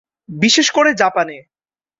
[0.29, 1.37] বিশেষ করে জাপানে।